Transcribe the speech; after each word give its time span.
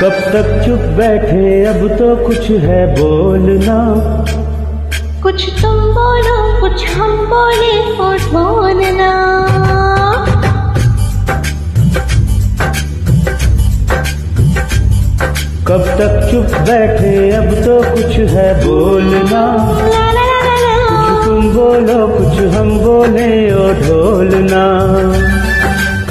कब 0.00 0.12
तक 0.32 0.46
चुप 0.66 0.80
बैठे 0.98 1.64
अब 1.66 1.80
तो 1.98 2.06
कुछ 2.26 2.50
है 2.62 2.80
बोलना। 2.94 3.74
कुछ 5.22 5.42
तुम 5.60 5.80
बोलो 5.96 6.36
कुछ 6.60 6.84
हम 6.90 7.16
बोले 7.32 7.72
और 8.04 8.18
बोलना। 8.32 9.10
कब 15.68 15.84
तक 15.98 16.28
चुप 16.30 16.56
बैठे 16.68 17.14
अब 17.36 17.54
तो 17.64 17.80
कुछ 17.94 18.16
है 18.32 18.48
बोलना। 18.64 19.44
ला 19.90 20.06
ला 20.12 20.24
ला 20.30 20.46
कुछ 20.86 21.24
तुम 21.26 21.52
बोलो 21.54 22.06
कुछ 22.16 22.40
हम 22.54 22.78
बोले 22.78 23.30
ओ 23.54 23.72
ढोलना 23.82 24.64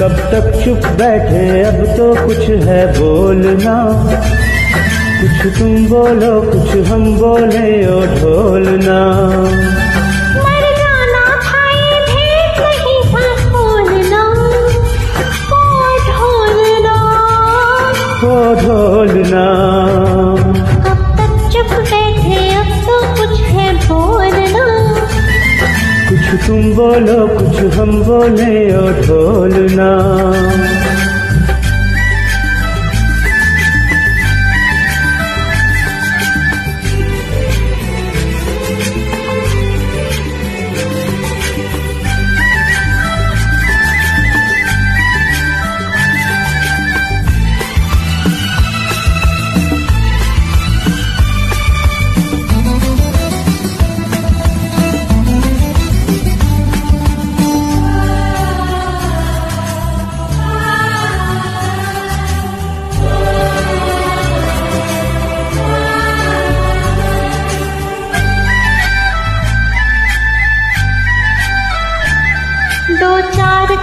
कब 0.00 0.12
तक 0.12 0.62
चुप 0.64 0.78
बैठे 0.78 1.62
अब 1.62 1.96
तो 1.96 2.26
कुछ 2.26 2.38
है 2.38 3.00
बोलना। 3.00 3.74
कुछ 5.20 5.58
तुम 5.58 5.88
बोलो 5.88 6.42
कुछ 6.42 6.88
हम 6.88 7.18
बोले 7.18 7.86
ओ 7.86 8.00
ढोलना। 8.00 9.00
ढोलना। 18.62 19.79
हम 27.80 28.02
बोले 28.02 28.52
ओ 28.76 28.88
ढोलना। 29.02 30.69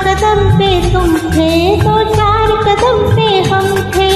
कदम 0.04 0.40
पे 0.58 0.70
तुम 0.94 1.18
थे 1.34 1.52
दो 1.82 1.96
चार 2.14 2.52
कदम 2.66 2.98
पे 3.16 3.28
हम 3.50 3.68
थे। 3.94 4.12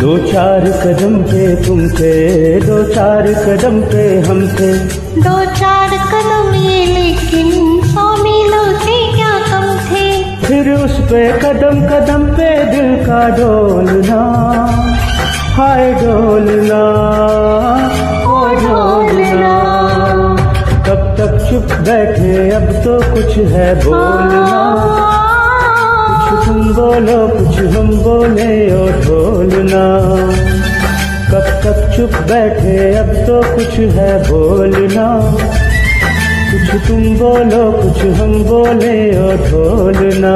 दो 0.00 0.16
चार 0.32 0.64
कदम 0.82 1.16
पे 1.22 1.44
तुम 1.66 1.80
थे 1.90 2.14
दो 2.60 2.82
चार 2.94 3.32
कदम 3.44 3.80
पे 3.92 4.04
हम 4.28 4.46
थे। 4.56 4.72
दो 5.20 5.36
चार 5.54 5.96
कदम 6.12 6.54
ये 6.54 6.84
लेकिन 6.86 7.80
सौ 7.92 8.06
मीलों 8.22 8.66
से 8.78 8.96
क्या 9.14 9.32
कम 9.50 9.66
थे? 9.88 10.06
फिर 10.46 10.72
उस 10.72 10.98
पे 11.10 11.22
कदम 11.44 11.80
कदम 11.88 12.26
पे 12.36 12.50
दिल 12.72 12.94
का 13.06 13.22
डोलना 13.36 14.22
हाय 15.56 15.92
डोलना। 15.94 16.82
बैठे, 21.84 22.50
अब 22.50 22.66
तो 22.84 22.92
कुछ 23.14 23.36
है 23.52 23.74
बोलना। 23.84 24.60
कुछ 26.20 26.46
तुम 26.46 26.60
बोलो, 26.74 27.16
कुछ 27.28 27.58
हम 27.74 27.90
बोले 28.02 28.52
ओ 28.74 28.86
ढोलना 29.02 29.84
कब 31.30 31.46
तक 31.64 31.92
चुप 31.96 32.16
बैठे, 32.30 32.76
अब 32.94 33.12
तो 33.26 33.40
कुछ 33.54 33.78
है 33.96 34.12
बोलना। 34.28 35.06
कुछ 36.50 36.88
तुम 36.88 37.02
बोलो, 37.18 37.62
कुछ 37.72 38.02
हम 38.20 38.32
बोले 38.44 38.96
ओ 39.18 39.30
ढोलना 39.46 40.34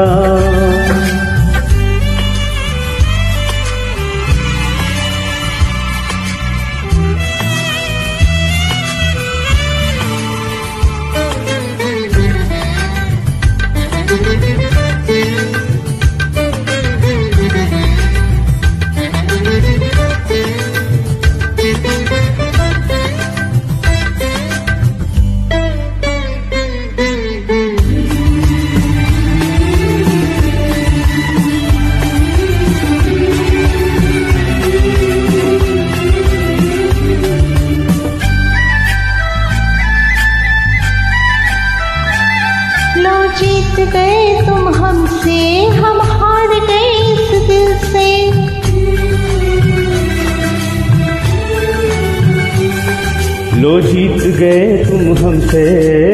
जीत 53.80 54.22
गए 54.36 54.84
तुम 54.84 55.16
हमसे 55.18 55.64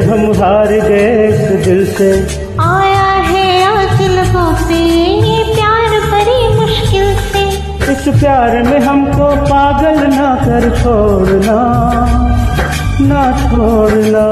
हम 0.09 0.23
हार 0.39 0.73
गए 0.89 1.29
दिल 1.65 1.85
से। 1.95 2.11
आया 2.63 3.09
है 3.29 3.47
आज 3.65 4.03
लबों 4.11 4.51
पे 4.69 4.81
ये 5.29 5.43
प्यार 5.55 5.99
बड़ी 6.13 6.41
मुश्किल 6.57 7.15
से। 7.31 7.43
इस 7.93 8.09
प्यार 8.21 8.63
में 8.63 8.79
हमको 8.81 9.29
पागल 9.51 9.99
ना 10.15 10.35
कर 10.45 10.69
छोड़ना 10.83 11.59
ना 13.09 13.23
छोड़ना 13.41 14.27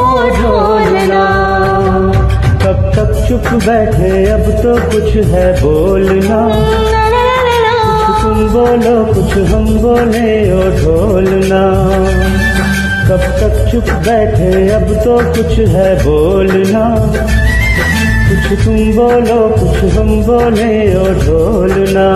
ओ 0.00 0.08
ढोलना 0.38 1.24
कब 2.64 2.90
तक 2.96 3.12
चुप 3.28 3.52
बैठे 3.66 4.10
अब 4.30 4.50
तो 4.62 4.74
कुछ 4.90 5.14
है 5.26 5.46
बोलना। 5.62 6.40
तुम 8.20 8.38
बोलो, 8.52 8.94
कुछ 9.14 9.32
हम 9.50 9.66
बोले 9.82 10.30
ओ 10.52 10.62
ढोलना 10.78 11.60
कब 13.08 13.22
तक 13.40 13.54
चुप 13.70 13.88
बैठे, 14.06 14.50
अब 14.70 14.92
तो 15.04 15.16
कुछ 15.34 15.58
है 15.74 15.88
बोलना 16.04 16.84
कुछ 18.28 18.64
तुम 18.64 18.76
बोलो, 18.96 19.40
कुछ 19.58 19.92
हम 19.94 20.10
बोले 20.26 20.70
ओ 20.96 21.06
ढोलना 21.24 22.08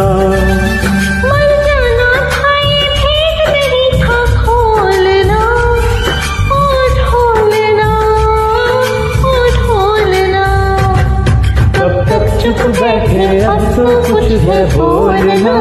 तो 13.77 13.85
कुछ 14.07 14.31
है 14.47 14.59
बोलना। 14.77 15.55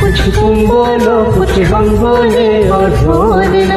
कुछ 0.00 0.20
तुम 0.34 0.54
बोलो 0.66 1.16
कुछ 1.34 1.58
हम 1.70 1.88
बोले 1.98 2.48
और 2.70 2.90
ढोलना 2.90 3.67